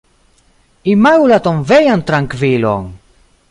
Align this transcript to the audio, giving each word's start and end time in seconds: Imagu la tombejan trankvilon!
Imagu 0.93 1.29
la 1.33 1.39
tombejan 1.49 2.05
trankvilon! 2.09 2.91